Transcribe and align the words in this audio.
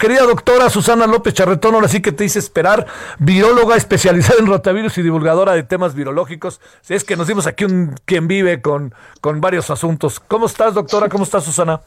Querida 0.00 0.22
doctora 0.22 0.70
Susana 0.70 1.06
López 1.06 1.34
Charretón, 1.34 1.74
ahora 1.74 1.86
sí 1.86 2.00
que 2.00 2.10
te 2.10 2.24
hice 2.24 2.38
esperar, 2.38 2.86
viróloga 3.18 3.76
especializada 3.76 4.38
en 4.40 4.46
rotavirus 4.46 4.96
y 4.96 5.02
divulgadora 5.02 5.52
de 5.52 5.62
temas 5.62 5.94
virológicos. 5.94 6.58
Es 6.88 7.04
que 7.04 7.18
nos 7.18 7.26
dimos 7.26 7.46
aquí 7.46 7.66
un 7.66 7.94
quien 8.06 8.26
vive 8.26 8.62
con, 8.62 8.94
con 9.20 9.42
varios 9.42 9.68
asuntos. 9.68 10.18
¿Cómo 10.18 10.46
estás, 10.46 10.72
doctora? 10.72 11.10
¿Cómo 11.10 11.24
estás, 11.24 11.44
Susana? 11.44 11.82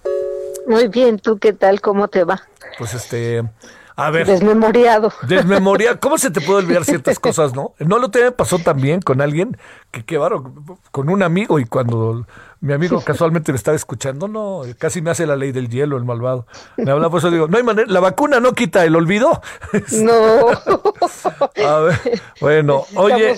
Muy 0.67 0.89
bien, 0.89 1.17
¿tú 1.17 1.39
qué 1.39 1.53
tal? 1.53 1.81
¿Cómo 1.81 2.08
te 2.08 2.23
va? 2.23 2.44
Pues 2.77 2.94
este, 2.94 3.44
a 3.95 4.09
ver. 4.09 4.27
Desmemoriado. 4.27 5.11
Desmemoriado. 5.27 5.99
¿Cómo 5.99 6.17
se 6.17 6.31
te 6.31 6.41
puede 6.41 6.59
olvidar 6.59 6.85
ciertas 6.85 7.20
cosas, 7.20 7.53
no? 7.53 7.73
No 7.79 7.99
lo 7.99 8.09
te 8.09 8.31
pasó 8.31 8.59
también 8.59 9.02
con 9.02 9.21
alguien 9.21 9.57
que, 9.91 10.03
qué 10.03 10.17
varo, 10.17 10.53
con 10.91 11.09
un 11.09 11.23
amigo 11.23 11.59
y 11.59 11.66
cuando 11.66 12.25
mi 12.63 12.71
amigo 12.71 13.02
casualmente 13.02 13.52
me 13.52 13.57
estaba 13.57 13.75
escuchando, 13.75 14.29
no, 14.29 14.61
casi 14.77 15.02
me 15.02 15.11
hace 15.11 15.27
la 15.27 15.35
ley 15.35 15.52
del 15.52 15.67
hielo, 15.67 15.97
el 15.97 16.05
malvado. 16.05 16.47
Me 16.77 16.91
habla, 16.91 17.09
por 17.09 17.19
eso 17.19 17.29
digo, 17.29 17.49
no 17.49 17.57
hay 17.57 17.63
manera, 17.63 17.91
la 17.91 17.99
vacuna 17.99 18.39
no 18.39 18.53
quita 18.53 18.85
el 18.85 18.95
olvido. 18.95 19.41
No. 19.91 20.47
a 21.67 21.80
ver, 21.80 22.22
bueno, 22.39 22.83
oye, 22.95 23.35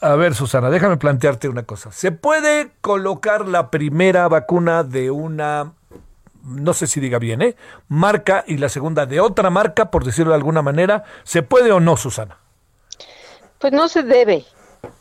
a 0.00 0.14
ver, 0.14 0.34
Susana, 0.34 0.70
déjame 0.70 0.96
plantearte 0.96 1.48
una 1.48 1.64
cosa. 1.64 1.92
¿Se 1.92 2.12
puede 2.12 2.72
colocar 2.80 3.46
la 3.46 3.70
primera 3.70 4.26
vacuna 4.28 4.82
de 4.84 5.10
una 5.10 5.72
no 6.44 6.74
sé 6.74 6.86
si 6.86 7.00
diga 7.00 7.18
bien, 7.18 7.42
¿eh? 7.42 7.56
Marca 7.88 8.44
y 8.46 8.56
la 8.56 8.68
segunda 8.68 9.06
de 9.06 9.20
otra 9.20 9.50
marca, 9.50 9.90
por 9.90 10.04
decirlo 10.04 10.32
de 10.32 10.36
alguna 10.36 10.62
manera. 10.62 11.04
¿Se 11.24 11.42
puede 11.42 11.72
o 11.72 11.80
no, 11.80 11.96
Susana? 11.96 12.38
Pues 13.58 13.72
no 13.72 13.88
se 13.88 14.02
debe, 14.02 14.44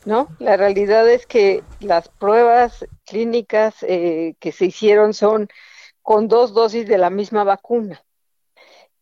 ¿no? 0.06 0.30
La 0.40 0.58
realidad 0.58 1.10
es 1.10 1.26
que 1.26 1.64
las 1.80 2.10
pruebas 2.10 2.86
clínicas 3.06 3.76
eh, 3.82 4.36
que 4.40 4.52
se 4.52 4.66
hicieron 4.66 5.14
son 5.14 5.50
con 6.02 6.28
dos 6.28 6.54
dosis 6.54 6.88
de 6.88 6.98
la 6.98 7.10
misma 7.10 7.44
vacuna. 7.44 8.04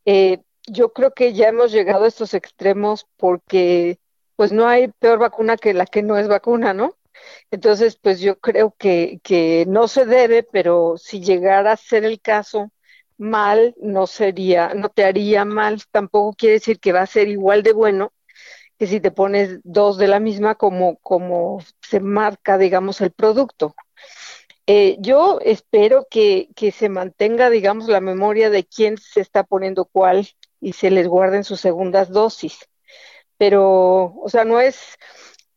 Eh, 0.06 0.40
yo 0.68 0.94
creo 0.94 1.12
que 1.12 1.34
ya 1.34 1.48
hemos 1.48 1.72
llegado 1.72 2.06
a 2.06 2.08
estos 2.08 2.34
extremos 2.34 3.08
porque 3.18 4.00
pues 4.36 4.52
no 4.52 4.68
hay 4.68 4.88
peor 4.88 5.20
vacuna 5.20 5.58
que 5.58 5.74
la 5.74 5.86
que 5.86 6.04
no 6.04 6.18
es 6.18 6.28
vacuna, 6.28 6.74
¿no? 6.74 6.96
Entonces, 7.52 7.98
pues 8.02 8.20
yo 8.20 8.40
creo 8.40 8.76
que, 8.78 9.20
que 9.24 9.66
no 9.68 9.88
se 9.88 10.06
debe, 10.06 10.44
pero 10.44 10.96
si 10.98 11.22
llegara 11.22 11.74
a 11.74 11.78
ser 11.78 12.06
el 12.06 12.22
caso, 12.22 12.72
mal 13.18 13.76
no 13.82 14.08
sería, 14.08 14.74
no 14.74 14.90
te 14.90 15.04
haría 15.06 15.46
mal, 15.46 15.82
tampoco 15.92 16.36
quiere 16.38 16.54
decir 16.56 16.80
que 16.80 16.94
va 16.94 17.02
a 17.02 17.06
ser 17.08 17.28
igual 17.28 17.64
de 17.64 17.74
bueno 17.74 18.14
que 18.78 18.88
si 18.88 19.02
te 19.02 19.12
pones 19.12 19.60
dos 19.64 19.98
de 19.98 20.08
la 20.08 20.20
misma 20.20 20.56
como, 20.56 20.98
como 21.00 21.60
se 21.82 22.00
marca, 22.00 22.58
digamos, 22.58 23.02
el 23.02 23.12
producto. 23.12 23.76
Eh, 24.68 24.98
yo 25.00 25.40
espero 25.44 26.08
que, 26.10 26.50
que 26.56 26.72
se 26.72 26.90
mantenga, 26.90 27.50
digamos, 27.50 27.88
la 27.90 28.02
memoria 28.02 28.50
de 28.50 28.66
quién 28.66 28.98
se 28.98 29.22
está 29.22 29.44
poniendo 29.44 29.86
cuál 29.86 30.28
y 30.62 30.74
se 30.74 30.92
les 30.92 31.08
guarden 31.08 31.44
sus 31.44 31.60
segundas 31.60 32.10
dosis. 32.10 32.60
Pero, 33.38 34.16
o 34.16 34.30
sea, 34.30 34.46
no 34.46 34.60
es, 34.62 34.98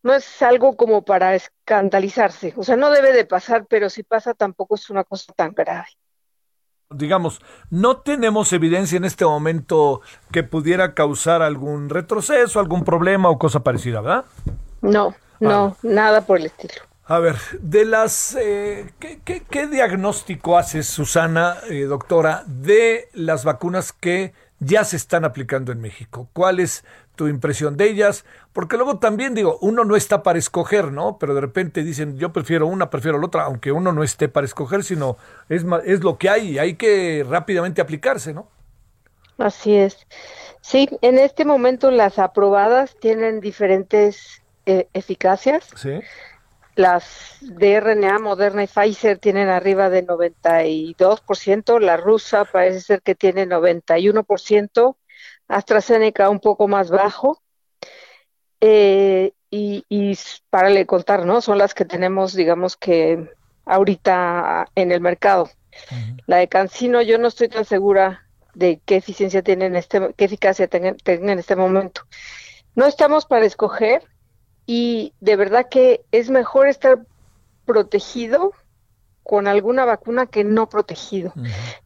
no 0.03 0.14
es 0.14 0.42
algo 0.42 0.77
como 0.77 1.02
para 1.05 1.35
escandalizarse. 1.35 2.55
O 2.57 2.63
sea, 2.63 2.77
no 2.77 2.90
debe 2.90 3.13
de 3.13 3.24
pasar, 3.24 3.67
pero 3.68 3.89
si 3.89 4.02
pasa 4.02 4.35
tampoco 4.35 4.74
es 4.74 4.90
una 4.90 5.05
cosa 5.05 5.33
tan 5.35 5.52
grave. 5.52 5.89
Digamos, 6.90 7.40
no 7.70 7.98
tenemos 7.98 8.52
evidencia 8.52 8.96
en 8.96 9.05
este 9.05 9.24
momento 9.24 10.02
que 10.30 10.42
pudiera 10.42 10.95
causar 10.95 11.41
algún 11.41 11.89
retroceso, 11.89 12.61
algún 12.61 12.85
problema 12.85 13.30
o 13.30 13.39
cosa 13.39 13.61
parecida, 13.61 14.02
¿verdad? 14.02 14.24
No, 14.83 15.14
no, 15.41 15.77
nada 15.83 16.27
por 16.27 16.39
el 16.39 16.46
estilo. 16.46 16.83
A 17.05 17.18
ver, 17.18 17.36
de 17.61 17.85
las, 17.85 18.36
eh, 18.41 18.92
¿qué, 18.98 19.67
diagnóstico 19.67 20.57
hace 20.57 20.83
Susana, 20.83 21.57
eh, 21.68 21.83
doctora, 21.83 22.45
de 22.46 23.08
las 23.12 23.45
vacunas 23.45 23.92
que 23.92 24.35
ya 24.61 24.85
se 24.85 24.96
están 24.96 25.24
aplicando 25.24 25.73
en 25.73 25.80
México? 25.80 26.29
¿Cuál 26.33 26.61
es 26.61 26.85
tu 27.14 27.28
impresión 27.28 27.77
de 27.77 27.89
ellas? 27.89 28.24
Porque 28.52 28.77
luego 28.77 28.98
también 28.98 29.34
digo, 29.34 29.58
uno 29.61 29.84
no 29.84 29.96
está 29.96 30.23
para 30.23 30.39
escoger, 30.39 30.92
¿no? 30.92 31.18
Pero 31.18 31.34
de 31.34 31.40
repente 31.40 31.83
dicen, 31.84 32.18
yo 32.18 32.33
prefiero 32.33 32.67
una, 32.67 32.90
prefiero 32.90 33.18
la 33.18 33.27
otra, 33.27 33.45
aunque 33.45 33.73
uno 33.73 33.92
no 33.92 34.02
esté 34.02 34.28
para 34.28 34.46
escoger, 34.46 34.84
sino 34.84 35.17
es, 35.48 35.64
es 35.84 36.02
lo 36.02 36.18
que 36.18 36.28
hay 36.28 36.50
y 36.50 36.58
hay 36.58 36.74
que 36.74 37.24
rápidamente 37.28 37.80
aplicarse, 37.80 38.34
¿no? 38.34 38.48
Así 39.39 39.74
es. 39.74 40.06
Sí, 40.61 40.89
en 41.00 41.18
este 41.18 41.45
momento 41.45 41.90
las 41.90 42.18
aprobadas 42.18 42.96
tienen 43.00 43.40
diferentes 43.40 44.42
eh, 44.67 44.89
eficacias. 44.92 45.68
Sí. 45.74 46.00
Las 46.74 47.36
de 47.40 47.80
RNA, 47.80 48.18
Moderna 48.20 48.62
y 48.62 48.67
Pfizer 48.67 49.18
tienen 49.18 49.48
arriba 49.48 49.90
de 49.90 50.06
92%, 50.06 51.80
la 51.80 51.98
rusa 51.98 52.46
parece 52.46 52.80
ser 52.80 53.02
que 53.02 53.14
tiene 53.14 53.46
91%, 53.46 54.96
AstraZeneca 55.57 56.30
un 56.30 56.40
poco 56.40 56.68
más 56.68 56.90
bajo. 56.90 57.40
Eh, 58.61 59.33
y, 59.51 59.85
y, 59.89 60.18
para 60.51 60.70
le 60.70 60.86
contar, 60.86 61.27
¿no? 61.27 61.40
Son 61.40 61.58
las 61.58 61.74
que 61.74 61.85
tenemos, 61.85 62.35
digamos 62.35 62.77
que 62.77 63.30
ahorita 63.64 64.67
en 64.74 64.92
el 64.92 65.01
mercado. 65.01 65.51
La 66.27 66.39
de 66.39 66.48
Cancino 66.48 67.01
yo 67.02 67.18
no 67.18 67.29
estoy 67.29 67.48
tan 67.48 67.64
segura 67.64 68.27
de 68.55 68.80
qué 68.85 68.96
eficiencia 68.96 69.42
tiene 69.42 69.67
en 69.67 69.77
este, 69.77 70.14
qué 70.17 70.27
eficacia 70.27 70.68
tenga 70.68 70.95
en 71.05 71.39
este 71.39 71.57
momento. 71.57 72.02
No 72.74 72.86
estamos 72.86 73.27
para 73.27 73.46
escoger, 73.46 74.02
y 74.67 75.12
de 75.20 75.36
verdad 75.36 75.68
que 75.68 76.02
es 76.12 76.30
mejor 76.30 76.68
estar 76.68 77.05
protegido 77.64 78.52
con 79.22 79.46
alguna 79.46 79.84
vacuna 79.84 80.27
que 80.27 80.44
no 80.44 80.68
protegido. 80.68 81.33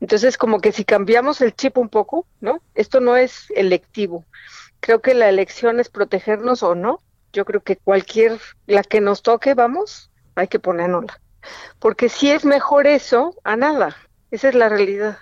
Entonces, 0.01 0.39
como 0.39 0.61
que 0.61 0.73
si 0.73 0.85
cambiamos 0.85 1.41
el 1.41 1.55
chip 1.55 1.79
un 1.79 1.89
poco, 1.89 2.27
¿no? 2.41 2.61
Esto 2.75 3.01
no 3.01 3.17
es 3.17 3.51
electivo. 3.55 4.25
Creo 4.81 5.01
que 5.01 5.15
la 5.15 5.29
elección 5.29 5.81
es 5.81 5.89
protegernos 5.89 6.63
o 6.63 6.75
no. 6.75 7.01
Yo 7.33 7.45
creo 7.45 7.63
que 7.63 7.77
cualquier, 7.77 8.41
la 8.67 8.83
que 8.83 9.01
nos 9.01 9.23
toque, 9.23 9.55
vamos, 9.55 10.11
hay 10.35 10.49
que 10.49 10.59
ponérnosla. 10.59 11.21
Porque 11.79 12.09
si 12.09 12.31
es 12.31 12.45
mejor 12.45 12.87
eso 12.87 13.35
a 13.45 13.57
nada. 13.57 13.97
Esa 14.31 14.49
es 14.49 14.55
la 14.55 14.69
realidad. 14.69 15.19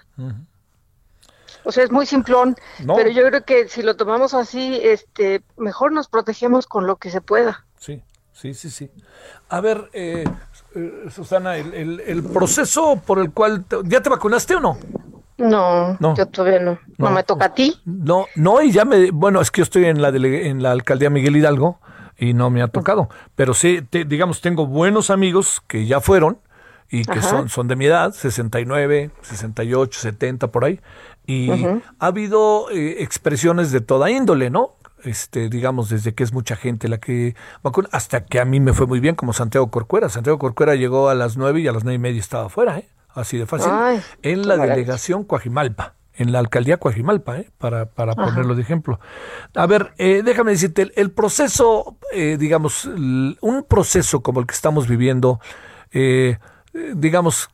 O 1.65 1.73
sea, 1.73 1.85
es 1.85 1.91
muy 1.91 2.07
simplón, 2.07 2.57
pero 2.97 3.11
yo 3.11 3.27
creo 3.27 3.45
que 3.45 3.69
si 3.69 3.83
lo 3.83 3.97
tomamos 3.97 4.35
así, 4.35 4.81
este, 4.83 5.43
mejor 5.57 5.93
nos 5.93 6.09
protegemos 6.09 6.67
con 6.67 6.87
lo 6.87 6.97
que 6.97 7.11
se 7.11 7.21
pueda. 7.21 7.65
Sí, 7.79 8.03
sí, 8.35 8.53
sí, 8.53 8.69
sí. 8.69 8.91
A 9.49 9.61
ver, 9.61 9.89
eh, 9.95 10.25
eh, 10.75 11.05
Susana, 11.11 11.57
el, 11.57 12.23
proceso 12.33 13.01
por 13.05 13.19
el 13.19 13.31
cual... 13.31 13.65
¿Ya 13.85 14.03
te 14.03 14.11
vacunaste 14.11 14.57
o 14.57 14.61
no? 14.61 14.77
No, 15.39 15.97
no, 15.99 16.15
yo 16.15 16.27
todavía 16.27 16.61
no. 16.61 16.79
no. 16.99 17.11
me 17.11 17.25
toca 17.25 17.47
a 17.47 17.55
ti? 17.55 17.81
No, 17.85 18.27
no, 18.37 18.63
y 18.63 18.71
ya 18.71 18.85
me... 18.85 19.11
Bueno, 19.11 19.41
es 19.41 19.51
que 19.51 19.61
yo 19.61 19.63
estoy 19.65 19.87
en 19.87 20.03
la, 20.03 20.11
en 20.11 20.63
la 20.63 20.73
alcaldía 20.73 21.11
Miguel 21.11 21.37
Hidalgo 21.37 21.81
y 22.19 22.35
no 22.35 22.51
me 22.51 22.63
ha 22.63 22.69
tocado. 22.69 23.09
Pero 23.35 23.55
sí, 23.55 23.81
digamos, 23.91 24.41
tengo 24.41 24.67
buenos 24.67 25.11
amigos 25.11 25.63
que 25.67 25.87
ya 25.87 26.01
fueron 26.01 26.39
y 26.91 27.05
que 27.05 27.23
son, 27.23 27.49
son 27.49 27.67
de 27.67 27.77
mi 27.77 27.87
edad, 27.87 28.13
69, 28.13 29.11
68, 29.23 30.01
70, 30.01 30.49
por 30.49 30.65
ahí. 30.65 30.81
Y 31.27 31.51
ha 31.51 31.81
habido 31.99 32.71
eh, 32.71 33.03
expresiones 33.03 33.73
de 33.73 33.81
toda 33.81 34.11
índole, 34.11 34.51
¿no? 34.51 34.77
Este, 35.05 35.49
digamos, 35.49 35.91
desde 35.91 36.15
que 36.15 36.25
es 36.25 36.33
mucha 36.33 36.57
gente 36.57 36.89
la 36.89 36.99
que 36.99 37.37
vacuna, 37.63 37.89
hasta 37.93 38.25
que 38.25 38.41
a 38.41 38.45
mí 38.45 38.61
me 38.61 38.73
fue 38.73 38.87
muy 38.87 39.01
bien, 39.01 39.15
como 39.15 39.33
Santiago 39.33 39.71
Corcuera. 39.71 40.09
Santiago 40.09 40.39
Corcuera 40.39 40.75
llegó 40.75 41.09
a 41.09 41.15
las 41.15 41.37
nueve 41.37 41.61
y 41.61 41.69
a 41.69 41.73
las 41.73 41.85
nueve 41.85 41.97
y 41.97 41.99
media 41.99 42.21
estaba 42.21 42.47
afuera, 42.47 42.79
¿eh? 42.79 42.89
Así 43.15 43.39
de 43.39 43.47
fácil. 43.47 43.71
en 44.23 44.49
la 44.49 44.57
delegación 44.57 45.25
Coajimalpa, 45.25 45.95
en 46.15 46.33
la 46.33 46.41
alcaldía 46.41 46.79
Coajimalpa, 46.79 47.39
¿eh? 47.39 47.51
Para, 47.59 47.87
para 47.87 48.15
ponerlo 48.15 48.55
de 48.55 48.63
ejemplo. 48.63 48.99
A 49.55 49.67
ver, 49.67 49.93
eh, 49.99 50.23
déjame 50.25 50.51
decirte, 50.51 50.91
el, 50.97 51.11
proceso, 51.13 51.97
eh, 52.13 52.37
digamos, 52.39 52.87
un 52.87 53.65
proceso 53.69 54.21
como 54.21 54.41
el 54.41 54.47
que 54.47 54.55
estamos 54.55 54.89
viviendo, 54.89 55.41
eh, 55.93 56.39
digamos, 56.75 57.51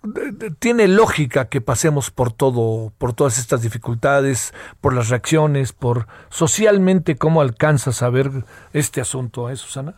tiene 0.59 0.89
lógica 0.89 1.49
que 1.49 1.61
pasemos 1.61 2.11
por 2.11 2.33
todo, 2.33 2.93
por 2.97 3.13
todas 3.13 3.39
estas 3.39 3.61
dificultades, 3.61 4.55
por 4.81 4.95
las 4.95 5.11
reacciones, 5.11 5.73
por 5.73 6.07
socialmente 6.31 7.17
cómo 7.17 7.43
alcanzas 7.43 8.03
a 8.03 8.09
ver 8.09 8.31
este 8.73 9.01
asunto, 9.01 9.51
¿eh, 9.51 9.57
Susana? 9.57 9.95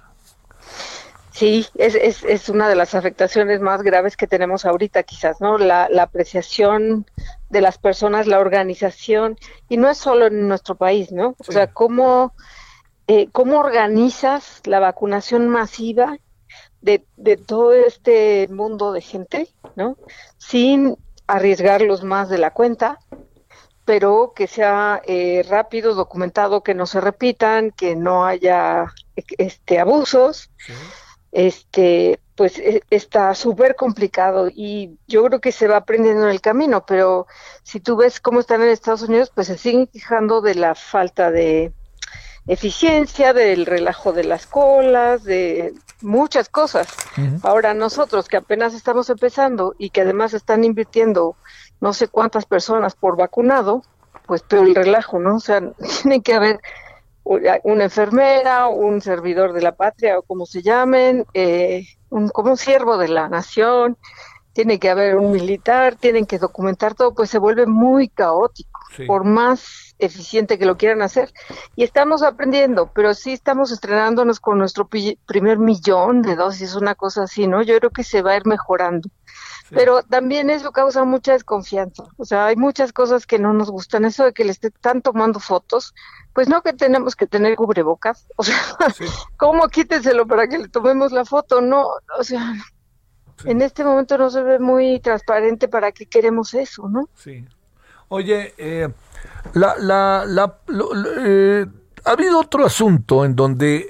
Sí, 1.31 1.67
es, 1.77 1.95
es, 1.95 2.25
es 2.25 2.49
una 2.49 2.69
de 2.69 2.75
las 2.75 2.95
afectaciones 2.95 3.61
más 3.61 3.83
graves 3.83 4.17
que 4.17 4.27
tenemos 4.27 4.67
ahorita, 4.67 5.03
quizás, 5.05 5.41
¿no? 5.41 5.57
La, 5.57 5.89
la 5.89 6.03
apreciación 6.03 7.07
de 7.49 7.61
las 7.61 7.79
personas, 7.79 8.27
la 8.27 8.41
organización, 8.41 9.39
y 9.69 9.77
no 9.77 9.89
es 9.89 9.99
solo 9.99 10.27
en 10.27 10.49
nuestro 10.49 10.75
país, 10.75 11.13
¿no? 11.13 11.37
O 11.39 11.53
sea, 11.53 11.69
cómo, 11.69 12.35
eh, 13.07 13.29
cómo 13.33 13.61
organizas 13.61 14.61
la 14.65 14.81
vacunación 14.81 15.49
masiva 15.49 16.19
de, 16.83 17.05
de 17.17 17.37
todo 17.37 17.73
este 17.73 18.49
mundo 18.49 18.93
de 18.93 19.01
gente, 19.01 19.49
¿no? 19.77 19.97
Sin 20.37 20.97
arriesgarlos 21.27 22.05
más 22.05 22.29
de 22.29 22.39
la 22.39 22.53
cuenta, 22.53 22.99
pero 23.85 24.33
que 24.35 24.47
sea 24.47 25.01
eh, 25.07 25.45
rápido, 25.49 25.95
documentado, 25.95 26.63
que 26.63 26.75
no 26.75 26.87
se 26.87 27.01
repitan, 27.01 27.71
que 27.71 27.97
no 27.97 28.25
haya 28.27 28.87
este 29.39 29.79
abusos. 29.81 30.51
Este, 31.33 32.21
pues 32.37 32.59
e, 32.59 32.83
está 32.91 33.35
súper 33.35 33.75
complicado 33.75 34.49
y 34.55 34.99
yo 35.07 35.25
creo 35.25 35.41
que 35.41 35.53
se 35.53 35.67
va 35.67 35.79
aprendiendo 35.79 36.25
en 36.25 36.31
el 36.31 36.41
camino, 36.41 36.85
pero 36.87 37.27
si 37.63 37.81
tú 37.81 37.97
ves 37.97 38.21
cómo 38.21 38.41
están 38.41 38.63
en 38.63 38.69
Estados 38.69 39.03
Unidos, 39.03 39.33
pues 39.35 39.47
se 39.47 39.57
siguen 39.57 39.87
quejando 39.87 40.43
de 40.43 40.55
la 40.55 40.75
falta 40.75 41.31
de 41.31 41.73
eficiencia, 42.47 43.33
del 43.33 43.67
relajo 43.67 44.13
de 44.13 44.25
las 44.25 44.47
colas, 44.47 45.23
de 45.25 45.75
muchas 46.01 46.49
cosas. 46.49 46.89
Ahora 47.43 47.75
nosotros 47.75 48.29
que 48.29 48.37
apenas 48.37 48.75
estamos 48.75 49.09
empezando 49.11 49.75
y 49.79 49.91
que 49.91 50.01
además 50.01 50.35
están 50.35 50.65
invirtiendo 50.65 51.37
no 51.81 51.93
sé 51.93 52.09
cuántas 52.09 52.47
personas 52.47 52.95
por 52.95 53.17
vacunado, 53.17 53.83
pues 54.27 54.43
pero 54.47 54.63
el 54.63 54.75
relajo, 54.75 55.19
¿no? 55.19 55.37
O 55.37 55.41
sea, 55.41 55.61
tiene 56.03 56.23
que 56.23 56.35
haber 56.35 56.61
una 57.25 57.85
enfermera, 57.85 58.67
un 58.67 59.01
servidor 59.01 59.53
de 59.53 59.63
la 59.63 59.77
patria 59.77 60.19
o 60.19 60.23
como 60.23 60.45
se 60.45 60.63
llamen, 60.63 61.25
eh, 61.35 61.87
un, 62.11 62.29
como 62.29 62.51
un 62.51 62.57
siervo 62.57 62.99
de 62.99 63.09
la 63.09 63.29
nación, 63.29 63.97
tiene 64.53 64.79
que 64.79 64.91
haber 64.91 65.17
un 65.17 65.33
militar, 65.33 65.97
tienen 65.97 66.27
que 66.27 66.39
documentar 66.39 66.95
todo, 66.95 67.15
pues 67.15 67.31
se 67.31 67.39
vuelve 67.39 67.67
muy 67.67 68.09
caótico, 68.09 68.72
por 69.07 69.25
más 69.25 69.95
eficiente 69.99 70.59
que 70.59 70.67
lo 70.67 70.77
quieran 70.77 71.03
hacer. 71.03 71.33
Y 71.77 71.85
estamos 71.85 72.23
aprendiendo, 72.23 72.91
pero 72.93 73.15
sí 73.15 73.33
estamos 73.33 73.71
estrenándonos 73.71 74.41
con 74.41 74.59
nuestro 74.59 74.89
primer 74.89 75.59
millón 75.59 76.23
de 76.23 76.37
dosis, 76.37 76.75
una 76.75 76.95
cosa 76.95 77.25
así, 77.25 77.47
¿no? 77.47 77.63
Yo 77.63 77.79
creo 77.79 77.91
que 77.91 78.05
se 78.05 78.23
va 78.23 78.33
a 78.33 78.37
ir 78.37 78.47
mejorando. 78.47 79.09
Pero 79.71 80.03
también 80.03 80.51
eso 80.51 80.71
causa 80.71 81.05
mucha 81.05 81.33
desconfianza. 81.33 82.05
O 82.19 82.27
sea, 82.27 82.47
hay 82.47 82.57
muchas 82.57 82.93
cosas 82.93 83.27
que 83.27 83.39
no 83.39 83.55
nos 83.55 83.71
gustan. 83.71 84.05
Eso 84.05 84.25
de 84.25 84.35
que 84.35 84.45
le 84.45 84.51
están 84.51 85.01
tomando 85.01 85.41
fotos, 85.41 85.95
pues 86.35 86.47
no 86.47 86.63
que 86.63 86.75
tenemos 86.75 87.17
que 87.17 87.27
tener 87.27 87.57
cubrebocas. 87.57 88.27
O 88.37 88.43
sea, 88.45 88.57
¿cómo 89.37 89.69
quíteselo 89.69 90.27
para 90.27 90.47
que 90.49 90.59
le 90.59 90.69
tomemos 90.69 91.13
la 91.13 91.25
foto? 91.25 91.61
No, 91.61 91.87
o 92.19 92.25
sea, 92.25 92.55
en 93.45 93.63
este 93.63 93.85
momento 93.85 94.19
no 94.19 94.31
se 94.31 94.43
ve 94.43 94.59
muy 94.59 95.01
transparente 95.01 95.69
para 95.69 95.93
qué 95.93 96.07
queremos 96.07 96.55
eso, 96.55 96.89
¿no? 96.89 97.09
Sí. 97.15 97.47
Oye, 98.15 98.53
eh, 98.59 98.91
la, 99.55 99.75
la, 99.79 100.25
la, 100.27 100.59
eh, 101.25 101.65
ha 102.05 102.11
habido 102.11 102.41
otro 102.41 102.67
asunto 102.67 103.25
en 103.25 103.35
donde 103.35 103.87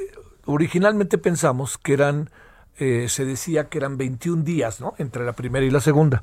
originalmente 0.46 1.18
pensamos 1.18 1.76
que 1.76 1.94
eran 1.94 2.30
eh, 2.78 3.06
se 3.08 3.24
decía 3.24 3.68
que 3.68 3.78
eran 3.78 3.96
21 3.96 4.44
días, 4.44 4.80
¿no? 4.80 4.94
Entre 4.98 5.24
la 5.24 5.32
primera 5.32 5.66
y 5.66 5.70
la 5.70 5.80
segunda. 5.80 6.22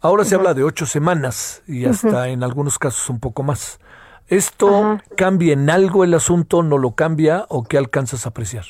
Ahora 0.00 0.24
se 0.24 0.36
habla 0.36 0.54
de 0.54 0.62
ocho 0.62 0.86
semanas 0.86 1.64
y 1.66 1.86
hasta 1.86 2.28
en 2.28 2.44
algunos 2.44 2.78
casos 2.78 3.10
un 3.10 3.18
poco 3.18 3.42
más. 3.42 3.80
¿Esto 4.28 5.00
cambia 5.16 5.52
en 5.52 5.70
algo 5.70 6.04
el 6.04 6.14
asunto? 6.14 6.62
¿No 6.62 6.78
lo 6.78 6.92
cambia 6.92 7.46
o 7.48 7.64
qué 7.64 7.78
alcanzas 7.78 8.26
a 8.26 8.28
apreciar? 8.28 8.64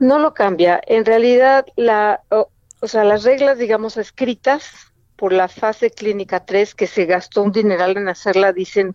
No 0.00 0.18
lo 0.18 0.32
cambia. 0.32 0.80
En 0.86 1.04
realidad, 1.04 1.66
la, 1.76 2.22
o, 2.30 2.48
sea, 2.88 3.04
las 3.04 3.24
reglas, 3.24 3.58
digamos, 3.58 3.98
escritas 3.98 4.94
por 5.16 5.32
la 5.32 5.48
fase 5.48 5.90
clínica 5.90 6.44
3, 6.44 6.74
que 6.74 6.86
se 6.86 7.06
gastó 7.06 7.42
un 7.42 7.52
dineral 7.52 7.96
en 7.96 8.08
hacerla, 8.08 8.52
dicen 8.52 8.92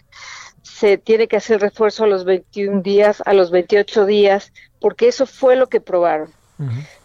se 0.62 0.98
tiene 0.98 1.28
que 1.28 1.38
hacer 1.38 1.60
refuerzo 1.60 2.04
a 2.04 2.08
los 2.08 2.24
21 2.24 2.82
días, 2.82 3.24
a 3.26 3.34
los 3.34 3.50
28 3.50 4.06
días, 4.06 4.54
porque 4.80 5.08
eso 5.08 5.26
fue 5.26 5.56
lo 5.56 5.68
que 5.68 5.82
probaron 5.82 6.32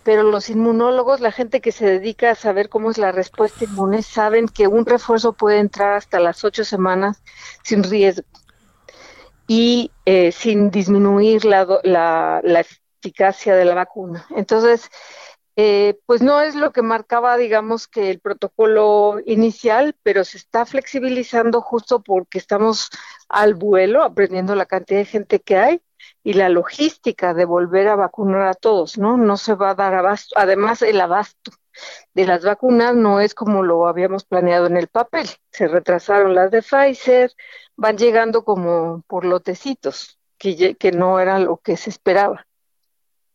pero 0.02 0.22
los 0.22 0.50
inmunólogos, 0.50 1.20
la 1.20 1.32
gente 1.32 1.60
que 1.60 1.72
se 1.72 1.86
dedica 1.86 2.30
a 2.30 2.34
saber 2.34 2.68
cómo 2.68 2.90
es 2.90 2.98
la 2.98 3.10
respuesta 3.10 3.64
inmune, 3.64 4.02
saben 4.02 4.46
que 4.48 4.68
un 4.68 4.86
refuerzo 4.86 5.32
puede 5.32 5.58
entrar 5.58 5.94
hasta 5.94 6.20
las 6.20 6.44
ocho 6.44 6.64
semanas 6.64 7.22
sin 7.62 7.82
riesgo 7.82 8.24
y 9.48 9.90
eh, 10.04 10.32
sin 10.32 10.70
disminuir 10.70 11.44
la, 11.44 11.66
la, 11.82 12.64
eficacia 13.00 13.54
de 13.54 13.64
la 13.64 13.74
vacuna. 13.74 14.26
Entonces, 14.36 14.90
eh, 15.56 15.98
pues 16.04 16.20
no 16.22 16.42
es 16.42 16.54
lo 16.54 16.72
que 16.72 16.82
marcaba, 16.82 17.36
digamos, 17.38 17.88
que 17.88 18.10
el 18.10 18.20
protocolo 18.20 19.16
inicial, 19.24 19.96
pero 20.02 20.24
se 20.24 20.36
está 20.36 20.66
flexibilizando 20.66 21.62
justo 21.62 22.02
porque 22.02 22.38
estamos 22.38 22.90
al 23.28 23.54
vuelo, 23.54 24.02
aprendiendo 24.02 24.54
la 24.54 24.66
cantidad 24.66 25.00
de 25.00 25.06
gente 25.06 25.40
que 25.40 25.56
hay 25.56 25.82
y 26.22 26.34
la 26.34 26.50
logística 26.50 27.32
de 27.34 27.46
volver 27.46 27.88
a 27.88 27.96
vacunar 27.96 28.42
a 28.48 28.54
todos, 28.54 28.98
¿no? 28.98 29.16
No 29.16 29.36
se 29.38 29.54
va 29.54 29.70
a 29.70 29.74
dar 29.74 29.94
abasto. 29.94 30.34
Además, 30.38 30.82
el 30.82 31.00
abasto 31.00 31.52
de 32.14 32.26
las 32.26 32.44
vacunas 32.44 32.94
no 32.94 33.20
es 33.20 33.34
como 33.34 33.62
lo 33.62 33.86
habíamos 33.88 34.24
planeado 34.24 34.66
en 34.66 34.76
el 34.76 34.88
papel. 34.88 35.26
Se 35.52 35.68
retrasaron 35.68 36.34
las 36.34 36.50
de 36.50 36.62
Pfizer, 36.62 37.32
van 37.76 37.96
llegando 37.96 38.44
como 38.44 39.02
por 39.06 39.24
lotecitos, 39.24 40.18
que, 40.38 40.74
que 40.76 40.92
no 40.92 41.18
era 41.20 41.38
lo 41.38 41.58
que 41.58 41.76
se 41.76 41.90
esperaba. 41.90 42.46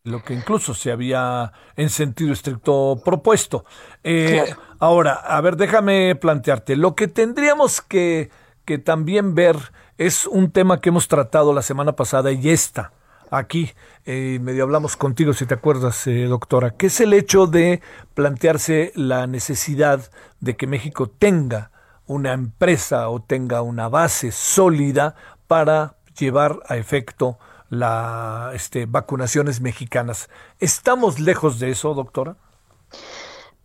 Lo 0.04 0.24
que 0.24 0.34
incluso 0.34 0.74
se 0.74 0.92
había 0.92 1.54
en 1.76 1.90
sentido 1.90 2.34
estricto 2.34 3.00
propuesto. 3.06 3.66
Eh, 4.04 4.56
ahora, 4.80 5.14
a 5.14 5.40
ver, 5.42 5.58
déjame 5.58 6.16
plantearte, 6.16 6.76
lo 6.76 6.96
que 6.96 7.08
tendríamos 7.08 7.82
que, 7.82 8.32
que 8.66 8.80
también 8.80 9.36
ver 9.36 9.58
es 10.00 10.26
un 10.26 10.52
tema 10.52 10.82
que 10.82 10.90
hemos 10.90 11.08
tratado 11.08 11.54
la 11.54 11.62
semana 11.62 11.96
pasada 11.96 12.32
y 12.32 12.50
esta, 12.50 12.94
aquí, 13.30 13.72
eh, 14.06 14.40
medio 14.42 14.64
hablamos 14.64 14.98
contigo, 14.98 15.34
si 15.34 15.46
te 15.46 15.54
acuerdas, 15.54 16.08
eh, 16.08 16.26
doctora, 16.26 16.72
que 16.72 16.88
es 16.88 17.00
el 17.00 17.14
hecho 17.14 17.46
de 17.46 17.82
plantearse 18.16 18.92
la 18.96 19.28
necesidad 19.28 20.12
de 20.40 20.56
que 20.56 20.66
México 20.66 21.08
tenga 21.08 21.72
una 22.08 22.34
empresa 22.34 23.10
o 23.10 23.22
tenga 23.22 23.62
una 23.62 23.88
base 23.88 24.32
sólida 24.32 25.16
para 25.48 25.96
llevar 26.18 26.60
a 26.68 26.78
efecto 26.78 27.38
las 27.72 28.54
este, 28.54 28.86
vacunaciones 28.86 29.62
mexicanas. 29.62 30.30
¿Estamos 30.60 31.20
lejos 31.20 31.58
de 31.58 31.72
eso, 31.72 31.94
doctora? 31.94 32.36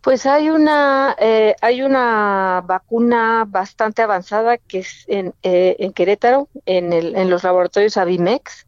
Pues 0.01 0.25
hay 0.25 0.49
una, 0.49 1.15
eh, 1.19 1.55
hay 1.61 1.81
una 1.81 2.63
vacuna 2.65 3.43
bastante 3.45 4.01
avanzada 4.01 4.57
que 4.57 4.79
es 4.79 5.03
en, 5.07 5.35
eh, 5.43 5.75
en 5.79 5.91
Querétaro, 5.91 6.47
en, 6.65 6.93
el, 6.93 7.17
en 7.17 7.29
los 7.29 7.43
laboratorios 7.43 7.97
Avimex, 7.97 8.65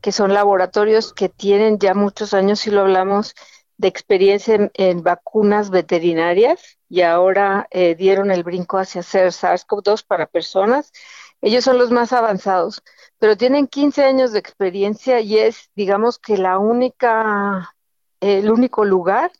que 0.00 0.10
son 0.10 0.34
laboratorios 0.34 1.12
que 1.12 1.28
tienen 1.28 1.78
ya 1.78 1.94
muchos 1.94 2.34
años, 2.34 2.58
si 2.58 2.72
lo 2.72 2.80
hablamos, 2.80 3.36
de 3.76 3.86
experiencia 3.86 4.70
en, 4.74 5.02
vacunas 5.04 5.70
veterinarias 5.70 6.78
y 6.88 7.02
ahora 7.02 7.68
eh, 7.70 7.94
dieron 7.94 8.32
el 8.32 8.42
brinco 8.42 8.78
hacia 8.78 9.00
hacer 9.00 9.28
SARS-CoV-2 9.28 10.04
para 10.04 10.26
personas. 10.26 10.92
Ellos 11.40 11.64
son 11.64 11.78
los 11.78 11.92
más 11.92 12.12
avanzados, 12.12 12.82
pero 13.22 13.36
tienen 13.36 13.68
15 13.68 14.02
años 14.02 14.32
de 14.32 14.40
experiencia 14.40 15.20
y 15.20 15.38
es, 15.38 15.70
digamos 15.76 16.18
que 16.18 16.36
la 16.36 16.58
única 16.58 17.72
el 18.18 18.50
único 18.50 18.84
lugar 18.84 19.30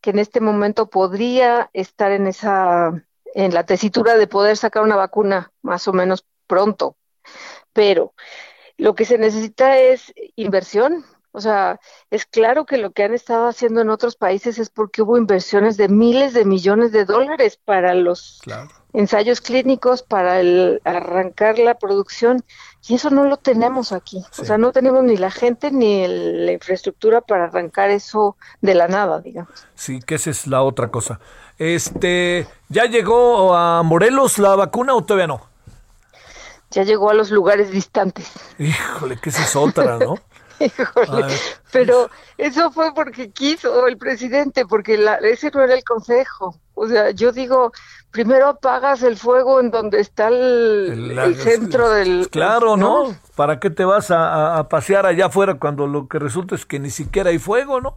que 0.00 0.10
en 0.10 0.20
este 0.20 0.40
momento 0.40 0.88
podría 0.88 1.68
estar 1.72 2.12
en 2.12 2.28
esa 2.28 3.04
en 3.34 3.52
la 3.52 3.66
tesitura 3.66 4.16
de 4.16 4.28
poder 4.28 4.56
sacar 4.56 4.84
una 4.84 4.94
vacuna 4.94 5.50
más 5.60 5.88
o 5.88 5.92
menos 5.92 6.24
pronto. 6.46 6.96
Pero 7.72 8.14
lo 8.76 8.94
que 8.94 9.04
se 9.04 9.18
necesita 9.18 9.76
es 9.76 10.14
inversión. 10.36 11.04
O 11.32 11.40
sea, 11.40 11.80
es 12.10 12.26
claro 12.26 12.66
que 12.66 12.76
lo 12.76 12.92
que 12.92 13.04
han 13.04 13.14
estado 13.14 13.48
haciendo 13.48 13.80
en 13.80 13.88
otros 13.88 14.16
países 14.16 14.58
es 14.58 14.68
porque 14.68 15.00
hubo 15.00 15.16
inversiones 15.16 15.78
de 15.78 15.88
miles 15.88 16.34
de 16.34 16.44
millones 16.44 16.92
de 16.92 17.06
dólares 17.06 17.58
para 17.62 17.94
los 17.94 18.42
ensayos 18.92 19.40
clínicos, 19.40 20.02
para 20.02 20.40
el 20.40 20.82
arrancar 20.84 21.58
la 21.58 21.78
producción 21.78 22.44
y 22.86 22.96
eso 22.96 23.08
no 23.08 23.24
lo 23.24 23.38
tenemos 23.38 23.92
aquí. 23.92 24.22
O 24.38 24.44
sea, 24.44 24.58
no 24.58 24.72
tenemos 24.72 25.04
ni 25.04 25.16
la 25.16 25.30
gente 25.30 25.70
ni 25.70 26.06
la 26.06 26.52
infraestructura 26.52 27.22
para 27.22 27.44
arrancar 27.44 27.90
eso 27.90 28.36
de 28.60 28.74
la 28.74 28.88
nada, 28.88 29.20
digamos. 29.20 29.66
Sí, 29.74 30.00
que 30.00 30.16
esa 30.16 30.30
es 30.30 30.46
la 30.46 30.62
otra 30.62 30.88
cosa. 30.88 31.18
Este, 31.58 32.46
¿ya 32.68 32.84
llegó 32.84 33.54
a 33.54 33.82
Morelos 33.82 34.38
la 34.38 34.54
vacuna 34.56 34.94
o 34.94 35.02
todavía 35.02 35.28
no? 35.28 35.46
Ya 36.70 36.82
llegó 36.82 37.10
a 37.10 37.14
los 37.14 37.30
lugares 37.30 37.70
distantes. 37.70 38.30
Híjole, 38.58 39.18
que 39.18 39.30
esa 39.30 39.44
es 39.44 39.56
otra, 39.56 39.98
¿no? 39.98 40.16
Híjole, 40.64 41.34
pero 41.72 42.10
eso 42.38 42.70
fue 42.70 42.94
porque 42.94 43.30
quiso 43.30 43.86
el 43.86 43.98
presidente, 43.98 44.66
porque 44.66 44.96
la, 44.96 45.16
ese 45.16 45.50
no 45.50 45.62
era 45.62 45.74
el 45.74 45.84
consejo. 45.84 46.56
O 46.74 46.88
sea, 46.88 47.10
yo 47.10 47.32
digo, 47.32 47.72
primero 48.10 48.48
apagas 48.48 49.02
el 49.02 49.16
fuego 49.16 49.60
en 49.60 49.70
donde 49.70 50.00
está 50.00 50.28
el, 50.28 51.34
centro 51.36 51.90
del... 51.90 52.28
Claro, 52.30 52.76
¿no? 52.76 53.14
¿Para 53.34 53.58
qué 53.60 53.70
te 53.70 53.84
vas 53.84 54.10
a, 54.10 54.66
pasear 54.68 55.06
allá 55.06 55.26
afuera 55.26 55.54
cuando 55.54 55.86
lo 55.86 56.08
que 56.08 56.18
resulta 56.18 56.54
es 56.54 56.64
que 56.64 56.78
ni 56.78 56.90
siquiera 56.90 57.30
hay 57.30 57.38
fuego, 57.38 57.80
¿no? 57.80 57.96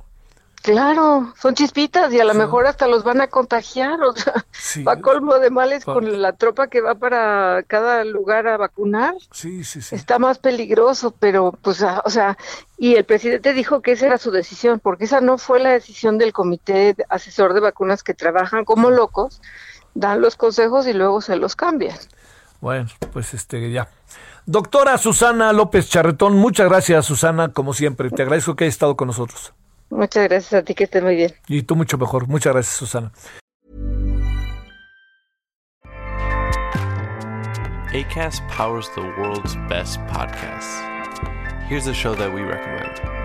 Claro, 0.66 1.32
son 1.40 1.54
chispitas 1.54 2.12
y 2.12 2.20
a 2.20 2.26
lo 2.26 2.34
mejor 2.34 2.66
hasta 2.66 2.88
los 2.88 3.04
van 3.04 3.22
a 3.22 3.28
contagiar, 3.28 4.02
o 4.02 4.16
sea, 4.16 4.44
va 4.84 5.00
colmo 5.00 5.38
de 5.38 5.52
males 5.52 5.86
con 5.86 6.24
la 6.24 6.34
tropa 6.34 6.70
que 6.70 6.82
va 6.82 6.96
para 6.96 7.62
cada 7.68 8.04
lugar 8.04 8.48
a 8.48 8.58
vacunar. 8.58 9.14
Sí, 9.32 9.64
sí, 9.64 9.84
sí. 9.84 9.94
Está 9.94 10.18
más 10.18 10.40
peligroso, 10.40 11.14
pero 11.20 11.52
pues, 11.62 11.84
ah, 11.84 12.02
o 12.04 12.10
sea, 12.10 12.36
y 12.80 12.96
el 12.96 13.06
presidente 13.06 13.54
dijo 13.54 13.84
que 13.84 13.92
esa 13.92 14.08
era 14.08 14.18
su 14.18 14.32
decisión, 14.32 14.80
porque 14.80 15.04
esa 15.04 15.22
no 15.22 15.38
fue 15.38 15.60
la 15.60 15.70
decisión 15.70 16.18
del 16.18 16.34
comité 16.34 16.96
asesor 17.10 17.54
de 17.54 17.60
vacunas 17.60 18.02
que 18.02 18.16
trabajan 18.16 18.66
como 18.66 18.90
locos, 18.90 19.44
dan 19.94 20.20
los 20.20 20.36
consejos 20.36 20.88
y 20.88 20.94
luego 20.94 21.22
se 21.22 21.36
los 21.36 21.56
cambian. 21.56 21.96
Bueno, 22.60 22.90
pues 23.14 23.36
este 23.36 23.70
ya. 23.70 23.88
Doctora 24.48 24.98
Susana 24.98 25.54
López 25.54 25.88
Charretón, 25.92 26.38
muchas 26.38 26.68
gracias 26.68 27.06
Susana, 27.06 27.50
como 27.50 27.76
siempre. 27.76 28.10
Te 28.10 28.24
agradezco 28.24 28.56
que 28.56 28.64
hayas 28.64 28.74
estado 28.74 28.98
con 28.98 29.10
nosotros. 29.10 29.54
Muchas 29.96 30.28
gracias 30.28 30.54
a 30.54 30.64
ti, 30.64 30.76
que 30.76 30.84
estés 30.84 31.02
muy 31.02 31.16
bien. 31.16 31.34
Y 31.48 31.64
tú 31.64 31.76
mucho 31.76 31.98
mejor. 31.98 32.28
Muchas 32.28 32.54
gracias, 32.54 32.76
Susana. 32.76 33.12
ACAST 37.94 38.46
powers 38.50 38.90
the 38.96 39.02
world's 39.18 39.56
best 39.70 40.00
podcasts. 40.08 40.82
Here's 41.70 41.88
a 41.88 41.94
show 41.94 42.14
that 42.16 42.34
we 42.34 42.42
recommend. 42.42 43.25